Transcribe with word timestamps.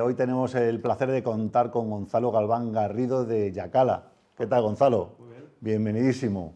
Hoy 0.00 0.14
tenemos 0.14 0.54
el 0.54 0.80
placer 0.80 1.10
de 1.10 1.24
contar 1.24 1.72
con 1.72 1.90
Gonzalo 1.90 2.30
Galván 2.30 2.70
Garrido 2.70 3.24
de 3.24 3.50
Yacala. 3.50 4.12
¿Qué 4.36 4.46
tal, 4.46 4.62
Gonzalo? 4.62 5.16
Muy 5.18 5.30
bien. 5.30 5.44
Bienvenidísimo. 5.60 6.54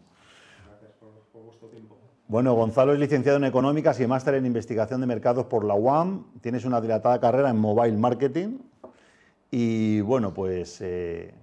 Gracias 0.65 0.93
por, 1.01 1.11
por, 1.33 1.43
vuestro 1.47 1.67
tiempo. 1.67 1.99
Bueno, 2.29 2.55
Gonzalo 2.55 2.93
es 2.93 3.01
licenciado 3.01 3.39
en 3.39 3.45
Económicas 3.45 3.99
y 3.99 4.07
máster 4.07 4.35
en 4.35 4.47
Investigación 4.47 5.01
de 5.01 5.09
Mercados 5.09 5.47
por 5.47 5.65
la 5.65 5.75
UAM. 5.75 6.25
Tienes 6.41 6.65
una 6.65 6.81
dilatada 6.81 7.19
carrera 7.19 7.51
en 7.51 7.57
Mobile 7.57 7.97
Marketing. 7.97 8.59
Y 9.51 10.03
bueno, 10.03 10.33
pues 10.33 10.81
eh, 10.81 11.35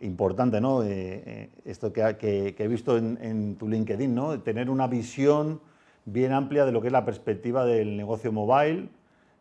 importante, 0.00 0.60
¿no? 0.60 0.82
Eh, 0.82 1.22
eh, 1.24 1.50
esto 1.64 1.92
que, 1.92 2.16
que, 2.18 2.56
que, 2.56 2.64
he 2.64 2.66
visto 2.66 2.98
en, 2.98 3.16
en 3.22 3.54
tu 3.54 3.68
LinkedIn, 3.68 4.12
¿no? 4.12 4.40
Tener 4.40 4.68
una 4.68 4.88
visión 4.88 5.60
bien 6.04 6.32
amplia 6.32 6.66
de 6.66 6.72
lo 6.72 6.80
que 6.80 6.88
es 6.88 6.92
la 6.92 7.04
perspectiva 7.04 7.64
del 7.64 7.96
negocio 7.96 8.32
mobile 8.32 8.88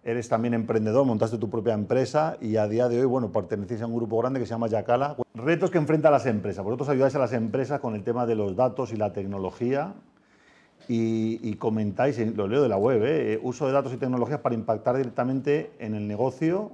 eres 0.03 0.27
también 0.27 0.53
emprendedor, 0.53 1.05
montaste 1.05 1.37
tu 1.37 1.49
propia 1.49 1.73
empresa 1.73 2.37
y 2.41 2.57
a 2.57 2.67
día 2.67 2.89
de 2.89 2.99
hoy, 2.99 3.05
bueno, 3.05 3.31
pertenecéis 3.31 3.81
a 3.81 3.87
un 3.87 3.95
grupo 3.95 4.17
grande 4.19 4.39
que 4.39 4.45
se 4.45 4.51
llama 4.51 4.67
Yacala. 4.67 5.15
Retos 5.33 5.71
que 5.71 5.77
enfrentan 5.77 6.11
las 6.11 6.25
empresas. 6.25 6.63
Vosotros 6.63 6.89
ayudáis 6.89 7.15
a 7.15 7.19
las 7.19 7.33
empresas 7.33 7.79
con 7.79 7.95
el 7.95 8.03
tema 8.03 8.25
de 8.25 8.35
los 8.35 8.55
datos 8.55 8.91
y 8.91 8.97
la 8.97 9.13
tecnología 9.13 9.93
y, 10.89 11.39
y 11.41 11.55
comentáis, 11.55 12.19
lo 12.35 12.47
leo 12.47 12.61
de 12.61 12.69
la 12.69 12.77
web, 12.77 13.01
¿eh? 13.05 13.39
uso 13.41 13.65
de 13.65 13.71
datos 13.71 13.93
y 13.93 13.97
tecnologías 13.97 14.39
para 14.39 14.55
impactar 14.55 14.97
directamente 14.97 15.71
en 15.79 15.95
el 15.95 16.07
negocio 16.07 16.71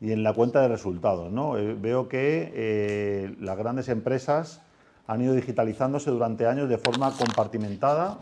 y 0.00 0.12
en 0.12 0.22
la 0.22 0.32
cuenta 0.32 0.60
de 0.60 0.68
resultados. 0.68 1.32
¿no? 1.32 1.58
Eh, 1.58 1.74
veo 1.74 2.08
que 2.08 2.52
eh, 2.54 3.36
las 3.40 3.58
grandes 3.58 3.88
empresas 3.88 4.62
han 5.08 5.20
ido 5.22 5.34
digitalizándose 5.34 6.10
durante 6.10 6.46
años 6.46 6.68
de 6.68 6.78
forma 6.78 7.10
compartimentada. 7.10 8.18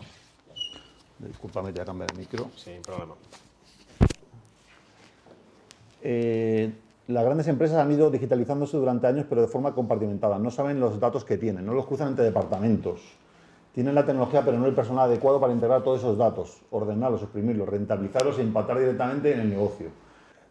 Disculpame, 1.19 1.73
te 1.73 1.81
voy 1.81 1.83
a 1.83 1.87
cambiar 1.87 2.11
el 2.13 2.19
micro. 2.19 2.51
Sin 2.57 2.81
problema 2.81 3.15
eh, 6.05 6.71
las 7.09 7.25
grandes 7.25 7.49
empresas 7.49 7.79
han 7.79 7.91
ido 7.91 8.11
digitalizándose 8.11 8.77
durante 8.77 9.07
años, 9.07 9.27
pero 9.29 9.41
de 9.41 9.49
forma 9.49 9.75
compartimentada. 9.75 10.39
No 10.39 10.51
saben 10.51 10.79
los 10.79 11.01
datos 11.01 11.25
que 11.25 11.39
tienen, 11.39 11.67
no 11.67 11.75
los 11.75 11.87
cruzan 11.87 12.09
entre 12.09 12.25
departamentos. 12.25 13.01
Tienen 13.75 13.95
la 13.95 14.07
tecnología, 14.07 14.43
pero 14.45 14.59
no 14.59 14.67
el 14.67 14.75
personal 14.75 15.11
adecuado 15.11 15.41
para 15.41 15.53
integrar 15.53 15.83
todos 15.83 15.99
esos 15.99 16.17
datos, 16.17 16.61
ordenarlos, 16.71 17.23
exprimirlos, 17.23 17.69
rentabilizarlos 17.69 18.39
e 18.39 18.43
impactar 18.43 18.79
directamente 18.79 19.33
en 19.33 19.41
el 19.41 19.51
negocio. 19.51 19.89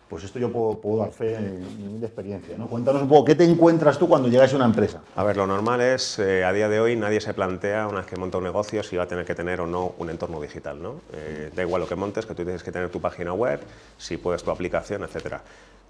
Pues 0.10 0.24
esto 0.24 0.38
yo 0.40 0.52
puedo, 0.52 0.80
puedo 0.80 0.98
dar 0.98 1.12
fe 1.12 1.36
en 1.36 2.00
mi 2.00 2.06
experiencia. 2.06 2.58
¿no? 2.58 2.68
Cuéntanos 2.68 3.02
un 3.02 3.08
poco, 3.08 3.26
¿qué 3.26 3.36
te 3.36 3.44
encuentras 3.44 3.98
tú 3.98 4.08
cuando 4.08 4.28
llegas 4.28 4.54
a 4.54 4.56
una 4.58 4.66
empresa? 4.66 5.02
A 5.16 5.24
ver, 5.24 5.38
lo 5.38 5.48
normal 5.48 5.82
es, 5.82 6.20
eh, 6.20 6.44
a 6.44 6.54
día 6.54 6.70
de 6.70 6.80
hoy, 6.80 6.96
nadie 6.96 7.20
se 7.22 7.34
plantea, 7.34 7.88
una 7.88 8.00
vez 8.00 8.08
que 8.08 8.16
monta 8.16 8.38
un 8.38 8.44
negocio, 8.44 8.84
si 8.84 8.96
va 8.96 9.04
a 9.04 9.08
tener 9.08 9.26
que 9.26 9.36
tener 9.36 9.62
o 9.62 9.68
no 9.68 9.94
un 9.98 10.10
entorno 10.10 10.40
digital. 10.40 10.82
¿no? 10.82 10.96
Eh, 11.14 11.52
da 11.56 11.62
igual 11.64 11.82
lo 11.82 11.88
que 11.88 11.96
montes, 11.96 12.26
que 12.26 12.36
tú 12.36 12.44
tienes 12.44 12.64
que 12.64 12.72
tener 12.72 12.90
tu 12.90 13.02
página 13.02 13.34
web, 13.34 13.60
si 13.98 14.18
puedes 14.18 14.44
tu 14.44 14.52
aplicación, 14.52 15.04
etcétera. 15.04 15.42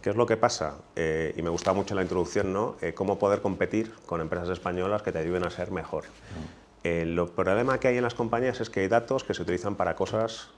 ¿Qué 0.01 0.09
es 0.09 0.15
lo 0.15 0.25
que 0.25 0.35
pasa? 0.35 0.75
Eh, 0.95 1.33
y 1.37 1.41
me 1.41 1.49
gustaba 1.49 1.75
mucho 1.75 1.95
la 1.95 2.01
introducción, 2.01 2.51
¿no? 2.51 2.75
Cómo 2.93 3.17
poder 3.17 3.41
competir 3.41 3.93
con 4.05 4.19
empresas 4.19 4.49
españolas 4.49 5.01
que 5.01 5.13
te 5.13 5.19
ayuden 5.19 5.45
a 5.45 5.49
ser 5.49 5.71
mejor. 5.71 6.03
Eh, 6.83 7.05
lo 7.05 7.27
problema 7.27 7.79
que 7.79 7.87
hay 7.87 7.97
en 7.97 8.03
las 8.03 8.13
compañías 8.13 8.59
es 8.59 8.69
que 8.69 8.81
hay 8.81 8.89
datos 8.89 9.23
que 9.23 9.33
se 9.33 9.41
utilizan 9.41 9.75
para 9.75 9.95
cosas 9.95 10.49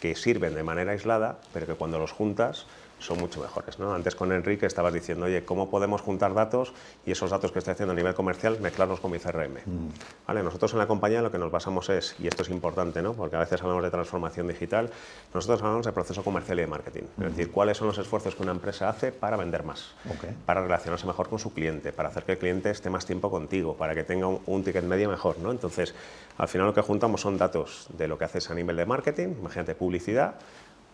que 0.00 0.14
sirven 0.14 0.54
de 0.54 0.62
manera 0.62 0.92
aislada, 0.92 1.38
pero 1.52 1.66
que 1.66 1.74
cuando 1.74 1.98
los 1.98 2.12
juntas 2.12 2.66
son 2.98 3.18
mucho 3.18 3.40
mejores. 3.40 3.78
¿no? 3.78 3.94
Antes 3.94 4.14
con 4.14 4.32
Enrique 4.32 4.66
estabas 4.66 4.92
diciendo, 4.92 5.26
oye, 5.26 5.44
¿cómo 5.44 5.70
podemos 5.70 6.00
juntar 6.00 6.34
datos 6.34 6.72
y 7.06 7.12
esos 7.12 7.30
datos 7.30 7.52
que 7.52 7.58
estoy 7.58 7.72
haciendo 7.72 7.92
a 7.92 7.96
nivel 7.96 8.14
comercial 8.14 8.58
mezclarlos 8.60 9.00
con 9.00 9.10
mi 9.10 9.18
CRM? 9.18 9.54
Mm. 9.64 9.88
¿Vale? 10.26 10.42
Nosotros 10.42 10.72
en 10.72 10.78
la 10.78 10.86
compañía 10.86 11.22
lo 11.22 11.30
que 11.30 11.38
nos 11.38 11.50
basamos 11.50 11.88
es, 11.88 12.16
y 12.18 12.26
esto 12.26 12.42
es 12.42 12.50
importante, 12.50 13.02
¿no? 13.02 13.14
porque 13.14 13.36
a 13.36 13.40
veces 13.40 13.62
hablamos 13.62 13.84
de 13.84 13.90
transformación 13.90 14.48
digital, 14.48 14.90
nosotros 15.32 15.62
hablamos 15.62 15.86
de 15.86 15.92
proceso 15.92 16.22
comercial 16.22 16.58
y 16.58 16.62
de 16.62 16.66
marketing. 16.66 17.02
Mm. 17.16 17.22
Es 17.22 17.36
decir, 17.36 17.52
cuáles 17.52 17.76
son 17.76 17.88
los 17.88 17.98
esfuerzos 17.98 18.34
que 18.34 18.42
una 18.42 18.52
empresa 18.52 18.88
hace 18.88 19.12
para 19.12 19.36
vender 19.36 19.62
más, 19.62 19.94
okay. 20.16 20.36
para 20.44 20.62
relacionarse 20.62 21.06
mejor 21.06 21.28
con 21.28 21.38
su 21.38 21.52
cliente, 21.52 21.92
para 21.92 22.08
hacer 22.08 22.24
que 22.24 22.32
el 22.32 22.38
cliente 22.38 22.70
esté 22.70 22.90
más 22.90 23.06
tiempo 23.06 23.30
contigo, 23.30 23.76
para 23.76 23.94
que 23.94 24.04
tenga 24.04 24.26
un, 24.26 24.40
un 24.46 24.64
ticket 24.64 24.84
medio 24.84 25.08
mejor. 25.08 25.38
¿no? 25.38 25.50
Entonces, 25.50 25.94
al 26.36 26.48
final 26.48 26.66
lo 26.68 26.74
que 26.74 26.82
juntamos 26.82 27.20
son 27.20 27.38
datos 27.38 27.86
de 27.96 28.08
lo 28.08 28.18
que 28.18 28.24
haces 28.24 28.50
a 28.50 28.54
nivel 28.54 28.76
de 28.76 28.86
marketing, 28.86 29.34
imagínate 29.40 29.74
publicidad, 29.74 30.34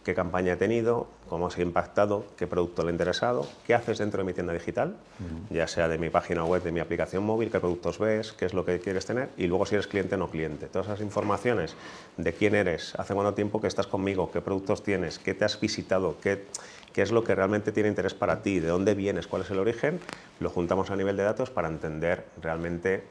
qué 0.05 0.15
campaña 0.15 0.53
he 0.53 0.57
tenido, 0.57 1.07
cómo 1.29 1.51
se 1.51 1.61
ha 1.61 1.65
impactado, 1.65 2.25
qué 2.37 2.47
producto 2.47 2.83
le 2.83 2.89
ha 2.89 2.93
interesado, 2.93 3.47
qué 3.67 3.75
haces 3.75 3.99
dentro 3.99 4.19
de 4.19 4.25
mi 4.25 4.33
tienda 4.35 4.53
digital, 4.53 4.91
uh 4.91 5.23
-huh. 5.51 5.55
ya 5.57 5.67
sea 5.67 5.89
de 5.89 5.99
mi 5.99 6.11
página 6.11 6.45
web, 6.45 6.63
de 6.63 6.71
mi 6.71 6.81
aplicación 6.81 7.25
móvil, 7.25 7.51
qué 7.51 7.59
productos 7.59 7.99
ves, 7.99 8.33
qué 8.33 8.45
es 8.45 8.55
lo 8.55 8.65
que 8.65 8.79
quieres 8.81 9.07
tener 9.07 9.31
y 9.37 9.47
luego 9.47 9.67
si 9.67 9.75
eres 9.75 9.87
cliente 9.87 10.15
o 10.15 10.19
no 10.19 10.29
cliente. 10.29 10.67
Todas 10.67 10.89
esas 10.89 11.01
informaciones 11.01 11.75
de 12.17 12.33
quién 12.33 12.55
eres, 12.55 12.95
hace 12.97 13.15
cuánto 13.15 13.35
tiempo 13.35 13.61
que 13.61 13.67
estás 13.67 13.87
conmigo, 13.87 14.31
qué 14.31 14.41
productos 14.41 14.83
tienes, 14.83 15.19
qué 15.19 15.35
te 15.35 15.45
has 15.45 15.59
visitado, 15.59 16.17
qué, 16.23 16.45
qué 16.93 17.03
es 17.03 17.11
lo 17.11 17.25
que 17.25 17.35
realmente 17.35 17.73
tiene 17.73 17.89
interés 17.89 18.15
para 18.15 18.43
ti, 18.43 18.61
de 18.61 18.69
dónde 18.69 18.95
vienes, 18.95 19.27
cuál 19.27 19.43
es 19.43 19.51
el 19.51 19.59
origen, 19.59 20.01
lo 20.41 20.51
juntamos 20.51 20.91
a 20.91 20.97
nivel 20.97 21.17
de 21.17 21.23
datos 21.23 21.51
para 21.51 21.69
entender 21.69 22.25
realmente 22.43 23.03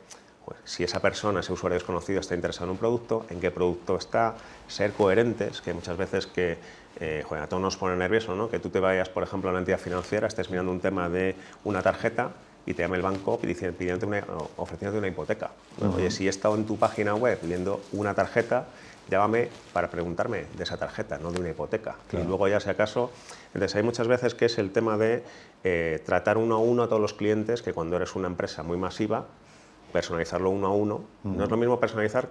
pues, 0.46 0.59
si 0.66 0.84
esa 0.84 1.00
persona, 1.00 1.40
ese 1.40 1.54
usuario 1.54 1.76
desconocido 1.76 2.20
está 2.20 2.36
interesado 2.36 2.66
en 2.66 2.72
un 2.72 2.78
producto, 2.78 3.26
en 3.30 3.40
qué 3.40 3.52
producto 3.52 3.96
está, 3.98 4.36
ser 4.68 4.92
coherentes, 4.94 5.62
que 5.62 5.74
muchas 5.74 5.98
veces 5.98 6.28
que 6.28 6.58
eh, 7.00 7.24
joder, 7.26 7.44
a 7.44 7.48
todos 7.48 7.62
nos 7.62 7.78
pone 7.78 7.96
nervioso, 7.96 8.36
¿no? 8.36 8.50
que 8.50 8.59
tú 8.59 8.70
te 8.70 8.80
vayas, 8.80 9.09
por 9.09 9.24
ejemplo, 9.24 9.50
a 9.50 9.52
una 9.52 9.59
entidad 9.59 9.80
financiera, 9.80 10.28
estés 10.28 10.50
mirando 10.50 10.72
un 10.72 10.80
tema 10.80 11.09
de 11.09 11.36
una 11.64 11.81
tarjeta 11.81 12.31
y 12.66 12.74
te 12.74 12.84
llame 12.84 12.98
el 12.98 13.02
banco 13.02 13.40
pidiéndote 13.40 14.06
una, 14.06 14.24
ofreciéndote 14.58 15.00
una 15.00 15.08
hipoteca. 15.08 15.52
Uh 15.80 15.86
-huh. 15.86 15.96
Oye, 15.96 16.12
si 16.12 16.28
he 16.28 16.30
estado 16.30 16.56
en 16.56 16.66
tu 16.66 16.78
página 16.78 17.16
web 17.16 17.40
viendo 17.42 17.81
una 17.92 18.14
tarjeta, 18.14 18.68
llámame 19.10 19.50
para 19.74 19.90
preguntarme 19.90 20.46
de 20.56 20.64
esa 20.64 20.78
tarjeta, 20.78 21.18
no 21.18 21.31
de 21.31 21.40
una 21.40 21.50
hipoteca. 21.50 21.96
Claro. 22.08 22.24
Y 22.24 22.28
luego 22.28 22.48
ya 22.48 22.60
si 22.60 22.70
acaso, 22.70 23.12
entonces 23.54 23.75
hay 23.75 23.84
muchas 23.84 24.08
veces 24.08 24.36
que 24.36 24.46
es 24.46 24.58
el 24.58 24.72
tema 24.72 24.98
de 24.98 25.24
eh, 25.64 26.02
tratar 26.06 26.38
uno 26.38 26.56
a 26.56 26.60
uno 26.60 26.84
a 26.84 26.88
todos 26.88 27.02
los 27.02 27.14
clientes, 27.14 27.62
que 27.62 27.74
cuando 27.74 27.96
eres 27.96 28.16
una 28.16 28.28
empresa 28.28 28.64
muy 28.64 28.78
masiva, 28.78 29.25
personalizarlo 29.94 30.50
uno 30.50 30.68
a 30.68 30.72
uno. 30.72 31.06
No 31.24 31.44
es 31.44 31.50
lo 31.50 31.56
mismo 31.56 31.80
personalizar 31.80 32.28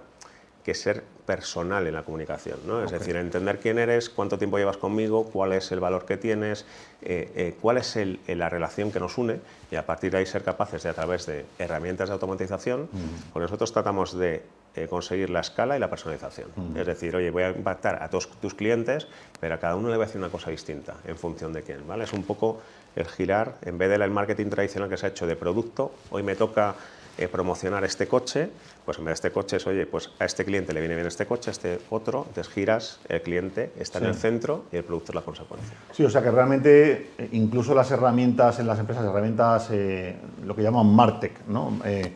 que 0.63 0.73
ser 0.73 1.03
personal 1.25 1.85
en 1.87 1.93
la 1.93 2.03
comunicación. 2.03 2.59
¿no? 2.65 2.79
Es 2.79 2.87
okay. 2.87 2.99
decir, 2.99 3.15
entender 3.15 3.59
quién 3.59 3.79
eres, 3.79 4.09
cuánto 4.09 4.37
tiempo 4.37 4.57
llevas 4.57 4.77
conmigo, 4.77 5.25
cuál 5.25 5.53
es 5.53 5.71
el 5.71 5.79
valor 5.79 6.05
que 6.05 6.17
tienes, 6.17 6.65
eh, 7.01 7.31
eh, 7.35 7.55
cuál 7.59 7.77
es 7.77 7.95
el, 7.95 8.19
la 8.27 8.49
relación 8.49 8.91
que 8.91 8.99
nos 8.99 9.17
une 9.17 9.41
y 9.71 9.75
a 9.75 9.85
partir 9.85 10.11
de 10.11 10.19
ahí 10.19 10.25
ser 10.25 10.43
capaces 10.43 10.83
de, 10.83 10.89
a 10.89 10.93
través 10.93 11.25
de 11.25 11.45
herramientas 11.59 12.09
de 12.09 12.13
automatización, 12.13 12.87
-huh. 12.87 13.31
pues 13.33 13.43
nosotros 13.43 13.73
tratamos 13.73 14.17
de 14.17 14.43
eh, 14.75 14.87
conseguir 14.87 15.29
la 15.29 15.41
escala 15.41 15.77
y 15.77 15.79
la 15.79 15.89
personalización. 15.89 16.47
Es 16.75 16.87
decir, 16.87 17.15
oye, 17.15 17.29
voy 17.29 17.43
a 17.43 17.49
impactar 17.49 18.01
a 18.01 18.09
todos 18.09 18.27
tus 18.41 18.55
clientes, 18.55 19.07
pero 19.39 19.53
a 19.55 19.59
cada 19.59 19.75
uno 19.75 19.89
le 19.89 19.97
voy 19.97 20.03
a 20.03 20.07
decir 20.07 20.19
una 20.19 20.31
cosa 20.31 20.49
distinta 20.49 20.95
en 21.05 21.15
función 21.17 21.53
de 21.53 21.61
quién. 21.61 21.85
¿vale? 21.87 22.05
Es 22.05 22.13
un 22.13 22.23
poco 22.23 22.59
el 22.95 23.05
girar, 23.05 23.57
en 23.61 23.77
vez 23.77 23.89
del 23.89 24.09
marketing 24.09 24.49
tradicional 24.49 24.89
que 24.89 24.97
se 24.97 25.05
ha 25.05 25.09
hecho 25.09 25.27
de 25.27 25.35
producto, 25.35 25.91
hoy 26.09 26.23
me 26.23 26.35
toca 26.35 26.75
eh, 27.17 27.27
promocionar 27.27 27.83
este 27.83 28.07
coche, 28.07 28.49
pues 28.85 28.97
en 28.97 29.05
vez 29.05 29.11
de 29.11 29.27
este 29.27 29.31
coche 29.31 29.57
es, 29.57 29.67
oye, 29.67 29.85
pues 29.85 30.09
a 30.19 30.25
este 30.25 30.43
cliente 30.43 30.73
le 30.73 30.79
viene 30.79 30.95
bien 30.95 31.07
este 31.07 31.25
coche, 31.25 31.49
a 31.49 31.53
este 31.53 31.79
otro, 31.89 32.25
entonces 32.27 32.51
giras, 32.51 32.99
el 33.07 33.21
cliente 33.21 33.71
está 33.77 33.99
sí. 33.99 34.05
en 34.05 34.11
el 34.11 34.15
centro 34.15 34.65
y 34.71 34.77
el 34.77 34.83
producto 34.83 35.11
es 35.11 35.15
la 35.15 35.21
consecuencia. 35.21 35.75
Sí, 35.91 36.03
o 36.03 36.09
sea 36.09 36.21
que 36.21 36.31
realmente 36.31 37.11
eh, 37.17 37.29
incluso 37.33 37.75
las 37.75 37.91
herramientas 37.91 38.59
en 38.59 38.67
las 38.67 38.79
empresas, 38.79 39.05
herramientas, 39.05 39.67
eh, 39.71 40.15
lo 40.43 40.55
que 40.55 40.63
llaman 40.63 40.87
Martech, 40.87 41.45
¿no? 41.47 41.79
Eh, 41.85 42.13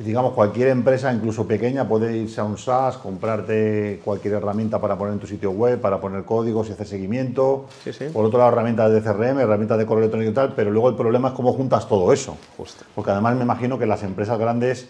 digamos, 0.00 0.34
cualquier 0.34 0.68
empresa, 0.68 1.12
incluso 1.12 1.46
pequeña, 1.46 1.88
puede 1.88 2.16
irse 2.16 2.40
a 2.40 2.44
un 2.44 2.58
SaaS, 2.58 2.96
comprarte 2.96 4.00
cualquier 4.04 4.34
herramienta 4.34 4.80
para 4.80 4.96
poner 4.96 5.14
en 5.14 5.20
tu 5.20 5.26
sitio 5.26 5.50
web, 5.50 5.80
para 5.80 6.00
poner 6.00 6.24
códigos 6.24 6.68
y 6.68 6.72
hacer 6.72 6.86
seguimiento. 6.86 7.66
Sí, 7.82 7.92
sí. 7.92 8.06
Por 8.12 8.24
otro 8.24 8.38
lado, 8.38 8.52
herramientas 8.52 8.92
de 8.92 9.00
CRM, 9.00 9.40
herramientas 9.40 9.78
de 9.78 9.86
correo 9.86 10.04
electrónico 10.04 10.30
y 10.30 10.34
tal, 10.34 10.54
pero 10.54 10.70
luego 10.70 10.88
el 10.88 10.96
problema 10.96 11.28
es 11.28 11.34
cómo 11.34 11.52
juntas 11.52 11.88
todo 11.88 12.12
eso. 12.12 12.36
Justo. 12.56 12.84
Porque 12.94 13.10
además 13.10 13.36
me 13.36 13.42
imagino 13.42 13.78
que 13.78 13.86
las 13.86 14.02
empresas 14.02 14.38
grandes 14.38 14.88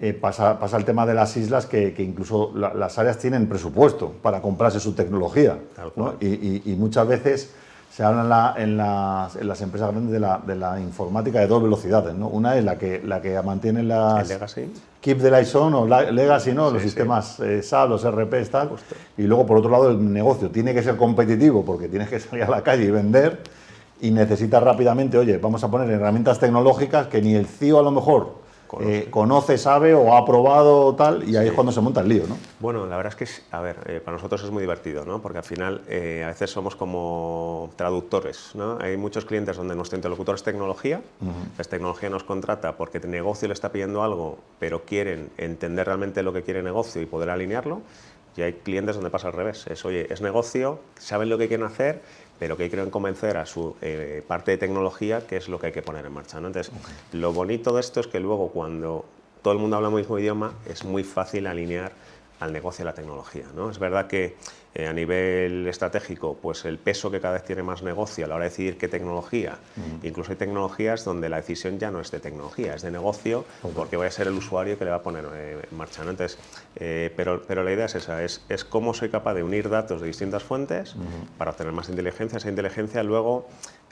eh, 0.00 0.12
pasa, 0.12 0.58
pasa, 0.58 0.76
el 0.76 0.84
tema 0.84 1.06
de 1.06 1.14
las 1.14 1.36
islas 1.36 1.66
que, 1.66 1.94
que 1.94 2.02
incluso 2.02 2.50
la, 2.54 2.74
las 2.74 2.98
áreas 2.98 3.18
tienen 3.18 3.48
presupuesto 3.48 4.12
para 4.22 4.42
comprarse 4.42 4.80
su 4.80 4.94
tecnología. 4.94 5.58
¿no? 5.94 6.14
Y, 6.20 6.26
y, 6.26 6.62
y 6.66 6.74
muchas 6.74 7.06
veces 7.06 7.54
se 7.94 8.02
habla 8.02 8.22
en, 8.22 8.28
la, 8.28 8.54
en, 8.56 8.76
las, 8.76 9.36
en, 9.36 9.46
las, 9.46 9.60
empresas 9.60 9.92
grandes 9.92 10.12
de 10.12 10.18
la, 10.18 10.40
de 10.44 10.56
la, 10.56 10.80
informática 10.80 11.38
de 11.38 11.46
dos 11.46 11.62
velocidades. 11.62 12.12
¿no? 12.12 12.26
Una 12.26 12.56
es 12.56 12.64
la 12.64 12.76
que, 12.76 13.00
la 13.04 13.22
que 13.22 13.40
mantiene 13.40 13.84
las... 13.84 14.28
legacy? 14.28 14.72
Keep 15.00 15.20
the 15.20 15.30
lights 15.30 15.54
on 15.54 15.74
o 15.74 15.86
legacy, 15.86 16.52
¿no? 16.52 16.68
Sí, 16.68 16.74
los 16.74 16.82
sí. 16.82 16.88
sistemas 16.88 17.38
eh, 17.38 17.62
SAP, 17.62 17.90
los 17.90 18.04
RPs, 18.04 18.50
tal. 18.50 18.68
Justo. 18.70 18.96
Y 19.16 19.22
luego, 19.22 19.46
por 19.46 19.58
otro 19.58 19.70
lado, 19.70 19.90
el 19.92 20.12
negocio 20.12 20.50
tiene 20.50 20.74
que 20.74 20.82
ser 20.82 20.96
competitivo 20.96 21.64
porque 21.64 21.88
tienes 21.88 22.08
que 22.08 22.18
salir 22.18 22.42
a 22.42 22.50
la 22.50 22.62
calle 22.62 22.84
y 22.84 22.90
vender 22.90 23.42
y 24.00 24.10
necesitas 24.10 24.60
rápidamente, 24.60 25.16
oye, 25.16 25.38
vamos 25.38 25.62
a 25.62 25.70
poner 25.70 25.88
herramientas 25.88 26.40
tecnológicas 26.40 27.06
que 27.06 27.22
ni 27.22 27.36
el 27.36 27.46
CIO 27.46 27.78
a 27.78 27.82
lo 27.82 27.92
mejor. 27.92 28.43
Eh, 28.80 29.08
conoce, 29.10 29.58
sabe 29.58 29.94
o 29.94 30.16
ha 30.16 30.24
probado 30.24 30.94
tal, 30.94 31.28
y 31.28 31.36
ahí 31.36 31.44
sí. 31.44 31.48
es 31.48 31.52
cuando 31.54 31.72
se 31.72 31.80
monta 31.80 32.00
el 32.00 32.08
lío, 32.08 32.26
¿no? 32.26 32.36
Bueno, 32.60 32.86
la 32.86 32.96
verdad 32.96 33.14
es 33.18 33.28
que, 33.28 33.42
a 33.56 33.60
ver, 33.60 33.76
eh, 33.86 34.00
para 34.04 34.16
nosotros 34.16 34.42
es 34.42 34.50
muy 34.50 34.60
divertido, 34.62 35.04
¿no? 35.04 35.20
Porque 35.20 35.38
al 35.38 35.44
final 35.44 35.82
eh, 35.88 36.22
a 36.24 36.28
veces 36.28 36.50
somos 36.50 36.76
como 36.76 37.70
traductores, 37.76 38.50
¿no? 38.54 38.78
Hay 38.80 38.96
muchos 38.96 39.24
clientes 39.24 39.56
donde 39.56 39.74
nuestro 39.74 39.96
interlocutor 39.96 40.34
es 40.34 40.42
tecnología, 40.42 41.02
uh 41.20 41.24
-huh. 41.24 41.60
es 41.60 41.68
tecnología 41.68 42.10
nos 42.10 42.24
contrata 42.24 42.76
porque 42.76 42.98
el 42.98 43.10
negocio 43.10 43.48
le 43.48 43.54
está 43.54 43.70
pidiendo 43.70 44.02
algo, 44.02 44.38
pero 44.58 44.84
quieren 44.84 45.30
entender 45.38 45.86
realmente 45.86 46.22
lo 46.22 46.32
que 46.32 46.42
quiere 46.42 46.60
el 46.60 46.64
negocio 46.64 47.00
y 47.00 47.06
poder 47.06 47.30
alinearlo, 47.30 47.82
y 48.36 48.42
hay 48.42 48.54
clientes 48.54 48.96
donde 48.96 49.10
pasa 49.10 49.28
al 49.28 49.34
revés, 49.34 49.66
es, 49.68 49.84
oye, 49.84 50.12
es 50.12 50.20
negocio, 50.20 50.80
saben 50.98 51.28
lo 51.28 51.38
que 51.38 51.48
quieren 51.48 51.66
hacer, 51.66 52.02
pero 52.38 52.56
que 52.56 52.68
quieren 52.68 52.90
convencer 52.90 53.36
a 53.36 53.46
su 53.46 53.76
eh, 53.80 54.22
parte 54.26 54.50
de 54.52 54.58
tecnología 54.58 55.26
que 55.26 55.36
es 55.36 55.48
lo 55.48 55.58
que 55.58 55.66
hay 55.66 55.72
que 55.72 55.82
poner 55.82 56.04
en 56.04 56.12
marcha. 56.12 56.40
¿no? 56.40 56.48
Entonces, 56.48 56.72
lo 57.12 57.32
bonito 57.32 57.72
de 57.72 57.80
esto 57.80 58.00
es 58.00 58.06
que 58.06 58.20
luego 58.20 58.48
cuando 58.48 59.04
todo 59.42 59.52
el 59.52 59.60
mundo 59.60 59.76
habla 59.76 59.88
el 59.88 59.94
mismo 59.94 60.18
idioma, 60.18 60.54
es 60.66 60.84
muy 60.84 61.04
fácil 61.04 61.46
alinear 61.46 61.92
al 62.40 62.52
negocio 62.52 62.84
de 62.84 62.90
la 62.90 62.94
tecnología. 62.94 63.46
¿no? 63.54 63.70
Es 63.70 63.78
verdad 63.78 64.06
que 64.06 64.36
eh, 64.74 64.88
a 64.88 64.92
nivel 64.92 65.66
estratégico, 65.68 66.36
pues 66.40 66.64
el 66.64 66.78
peso 66.78 67.10
que 67.10 67.20
cada 67.20 67.34
vez 67.34 67.44
tiene 67.44 67.62
más 67.62 67.82
negocio 67.82 68.24
a 68.24 68.28
la 68.28 68.34
hora 68.34 68.44
de 68.44 68.50
decidir 68.50 68.76
qué 68.76 68.88
tecnología, 68.88 69.58
incluso 70.02 70.32
hay 70.32 70.36
tecnologías 70.36 71.04
donde 71.04 71.28
la 71.28 71.36
decisión 71.36 71.78
ya 71.78 71.90
no 71.90 72.00
es 72.00 72.10
de 72.10 72.18
tecnología, 72.18 72.74
es 72.74 72.82
de 72.82 72.90
negocio, 72.90 73.44
porque 73.74 73.96
va 73.96 74.06
a 74.06 74.10
ser 74.10 74.26
el 74.26 74.34
usuario 74.34 74.76
que 74.76 74.84
le 74.84 74.90
va 74.90 74.96
a 74.96 75.02
poner 75.02 75.24
eh, 75.32 75.60
en 75.70 75.76
marcha. 75.76 76.02
Entonces, 76.02 76.38
eh, 76.76 77.12
pero, 77.16 77.42
pero 77.46 77.62
la 77.62 77.72
idea 77.72 77.84
es 77.84 77.94
esa, 77.94 78.24
es, 78.24 78.44
es, 78.48 78.64
cómo 78.64 78.94
soy 78.94 79.10
capaz 79.10 79.34
de 79.34 79.42
unir 79.44 79.68
datos 79.68 80.00
de 80.00 80.08
distintas 80.08 80.42
fuentes 80.42 80.96
para 81.38 81.52
obtener 81.52 81.72
más 81.72 81.88
inteligencia, 81.88 82.38
esa 82.38 82.48
inteligencia 82.48 83.02
luego 83.04 83.46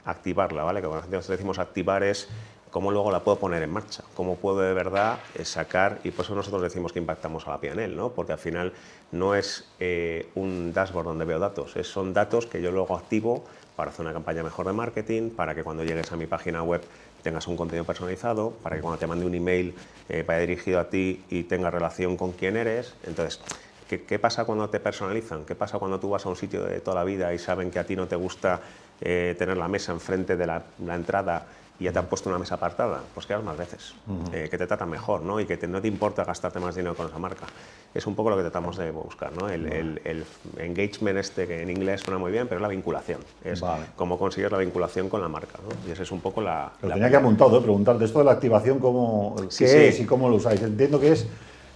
activarla, 0.05 0.63
¿vale? 0.63 0.81
Que 0.81 0.87
cuando 0.87 1.21
decimos 1.21 1.59
activar 1.59 2.03
es 2.03 2.27
cómo 2.73 2.91
luego 2.91 3.11
la 3.11 3.19
puedo 3.19 3.37
poner 3.37 3.61
en 3.61 3.69
marcha, 3.69 4.03
cómo 4.15 4.35
puedo 4.35 4.61
de 4.61 4.73
verdad 4.73 5.19
eh, 5.35 5.45
sacar, 5.45 5.99
y 6.03 6.09
por 6.09 6.25
eso 6.25 6.33
nosotros 6.33 6.63
decimos 6.63 6.91
que 6.91 6.97
impactamos 6.97 7.47
a 7.47 7.51
la 7.51 7.59
PNL, 7.59 7.95
¿no? 7.95 8.09
porque 8.09 8.33
al 8.33 8.39
final 8.39 8.73
no 9.11 9.35
es 9.35 9.69
eh, 9.79 10.27
un 10.33 10.73
dashboard 10.73 11.05
donde 11.05 11.23
veo 11.23 11.37
datos, 11.37 11.75
es, 11.75 11.85
son 11.85 12.15
datos 12.15 12.47
que 12.47 12.63
yo 12.63 12.71
luego 12.71 12.97
activo 12.97 13.43
para 13.75 13.91
hacer 13.91 14.03
una 14.03 14.11
campaña 14.11 14.41
mejor 14.41 14.65
de 14.65 14.73
marketing, 14.73 15.29
para 15.29 15.53
que 15.53 15.63
cuando 15.63 15.83
llegues 15.83 16.11
a 16.11 16.17
mi 16.17 16.25
página 16.25 16.63
web 16.63 16.81
tengas 17.21 17.47
un 17.47 17.55
contenido 17.55 17.85
personalizado, 17.85 18.49
para 18.63 18.75
que 18.75 18.81
cuando 18.81 18.97
te 18.97 19.05
mande 19.05 19.27
un 19.27 19.35
email 19.35 19.75
eh, 20.09 20.23
vaya 20.27 20.39
dirigido 20.39 20.79
a 20.79 20.89
ti 20.89 21.23
y 21.29 21.43
tenga 21.43 21.69
relación 21.69 22.17
con 22.17 22.31
quién 22.31 22.57
eres. 22.57 22.95
Entonces, 23.05 23.39
¿qué, 23.87 24.19
pasa 24.19 24.45
cuando 24.45 24.67
te 24.69 24.79
personalizan? 24.79 25.45
¿Qué 25.45 25.53
pasa 25.53 25.77
cuando 25.77 25.99
tú 25.99 26.09
vas 26.09 26.25
a 26.25 26.29
un 26.29 26.35
sitio 26.35 26.63
de 26.63 26.79
toda 26.81 26.95
la 26.95 27.03
vida 27.03 27.33
y 27.33 27.39
saben 27.39 27.69
que 27.69 27.77
a 27.77 27.85
ti 27.85 27.95
no 27.95 28.07
te 28.07 28.15
gusta 28.15 28.61
tener 28.99 29.57
la 29.57 29.67
mesa 29.67 29.91
enfrente 29.91 30.37
de 30.37 30.47
la, 30.47 30.63
la 30.85 30.95
entrada 30.95 31.45
y 31.83 31.87
ya 31.87 31.91
te 31.91 31.99
han 31.99 32.05
puesto 32.05 32.29
una 32.29 32.39
mesa 32.39 32.55
apartada, 32.55 33.01
pues 33.13 33.25
quedas 33.25 33.43
más 33.43 33.57
veces, 33.57 33.93
eh, 34.31 34.47
que 34.49 34.57
te 34.57 34.65
tratan 34.65 34.89
mejor 34.89 35.21
¿no? 35.21 35.41
y 35.41 35.45
que 35.45 35.67
no 35.67 35.81
te 35.81 35.89
importa 35.89 36.23
gastarte 36.23 36.57
más 36.57 36.75
dinero 36.75 36.95
con 36.95 37.07
esa 37.07 37.19
marca. 37.19 37.45
Es 37.93 38.07
un 38.07 38.15
poco 38.15 38.29
lo 38.29 38.37
que 38.37 38.43
tratamos 38.43 38.77
de 38.77 38.89
buscar, 38.89 39.33
¿no? 39.33 39.49
el, 39.49 39.99
el, 40.05 40.25
engagement 40.57 41.17
este 41.17 41.45
que 41.45 41.61
en 41.61 41.69
inglés 41.69 41.99
suena 41.99 42.17
muy 42.17 42.31
bien, 42.31 42.47
pero 42.47 42.59
es 42.59 42.61
la 42.61 42.69
vinculación, 42.69 43.19
es 43.43 43.61
cómo 43.97 44.17
consigues 44.17 44.49
la 44.49 44.59
vinculación 44.59 45.09
con 45.09 45.19
la 45.19 45.27
marca. 45.27 45.59
¿no? 45.61 45.89
Y 45.89 45.91
esa 45.91 46.03
es 46.03 46.11
un 46.13 46.21
poco 46.21 46.39
la... 46.39 46.71
Pero 46.79 46.93
tenía 46.93 47.09
que 47.09 47.17
apuntado, 47.17 47.57
¿eh? 47.57 47.61
preguntarte 47.61 48.05
esto 48.05 48.19
de 48.19 48.25
la 48.25 48.31
activación, 48.31 48.79
¿cómo, 48.79 49.35
¿qué 49.57 49.89
es 49.89 49.99
y 49.99 50.05
cómo 50.05 50.29
lo 50.29 50.37
usáis? 50.37 50.61
Entiendo 50.61 51.01
que 51.01 51.11
es 51.11 51.27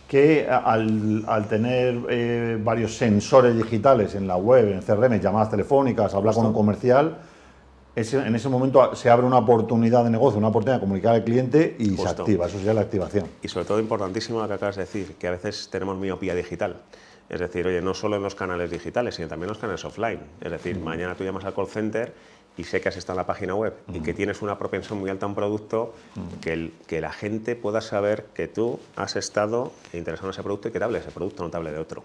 que 0.08 0.48
al, 0.50 1.26
al 1.28 1.50
tener 1.50 2.00
eh, 2.10 2.58
varios 2.64 2.96
sensores 2.96 3.58
digitales 3.58 4.16
en 4.16 4.26
la 4.26 4.38
web, 4.38 4.70
en 4.72 4.82
CRM, 4.82 5.20
llamadas 5.20 5.52
telefónicas, 5.52 6.14
hablar 6.14 6.34
con 6.34 6.46
un 6.46 6.54
comercial, 6.54 7.18
en 7.98 8.36
ese 8.36 8.48
momento 8.48 8.96
se 8.96 9.10
abre 9.10 9.26
una 9.26 9.40
oportunidad 9.40 10.04
de 10.04 10.12
negocio, 10.12 10.38
una 10.38 10.50
oportunidad 10.50 10.76
de 10.78 10.82
comunicar 10.82 11.16
al 11.16 11.24
cliente 11.24 11.76
y 11.80 11.98
se 11.98 12.08
activa, 12.08 12.46
eso 12.46 12.58
sería 12.58 12.76
la 12.76 12.82
activación. 12.82 13.26
Y 13.42 13.48
sobre 13.48 13.66
todo 13.66 13.80
importantísimo 13.80 14.40
lo 14.40 14.48
que 14.48 14.54
acabas 14.54 14.76
de 14.76 14.84
decir, 14.84 15.16
que 15.16 15.28
a 15.28 15.32
veces 15.32 15.70
tenemos 15.72 15.98
miopía 15.98 16.36
digital. 16.36 16.76
Es 17.28 17.40
decir, 17.40 17.66
oye, 17.66 17.82
no 17.82 17.96
solo 17.96 18.16
en 18.16 18.24
los 18.24 18.36
canales 18.36 18.70
digitales, 18.70 19.16
sino 19.16 19.28
también 19.28 19.48
en 19.48 19.50
los 19.50 19.58
canales 19.58 19.84
offline. 19.84 20.20
Es 20.40 20.52
decir, 20.52 20.80
mañana 20.80 21.16
tú 21.16 21.24
llamas 21.24 21.44
al 21.44 21.56
call 21.56 21.68
center 21.68 22.14
y 22.58 22.64
sé 22.64 22.82
que 22.82 22.90
has 22.90 22.98
estado 22.98 23.18
en 23.20 23.24
la 23.24 23.28
página 23.28 23.56
web 23.56 23.74
y 23.94 24.00
que 24.00 24.14
tienes 24.14 24.42
una 24.42 24.58
propensión 24.58 25.00
muy 25.00 25.10
alta 25.10 25.26
a 25.26 25.30
un 25.30 25.36
producto, 25.36 25.94
que, 26.42 26.54
el, 26.54 26.74
que 26.88 27.02
la 27.02 27.12
gente 27.12 27.56
pueda 27.56 27.82
saber 27.82 28.26
que 28.34 28.48
tú 28.48 28.80
has 28.96 29.16
estado 29.16 29.72
interesado 29.94 30.30
en 30.30 30.34
ese 30.34 30.44
producto 30.44 30.68
y 30.68 30.72
que 30.72 30.80
te 30.80 30.86
hable 30.86 31.00
de 31.00 31.06
ese 31.06 31.12
producto, 31.12 31.44
no 31.44 31.50
te 31.50 31.58
hable 31.58 31.72
de 31.72 31.80
otro. 31.80 32.04